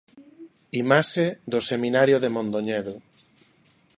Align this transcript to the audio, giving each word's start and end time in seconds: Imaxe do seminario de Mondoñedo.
Imaxe 0.83 1.25
do 1.51 1.59
seminario 1.69 2.17
de 2.23 2.29
Mondoñedo. 2.35 2.95